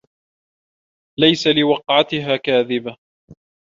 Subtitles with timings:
[1.19, 2.97] لَيسَ لِوَقعَتِها كاذِبَةٌ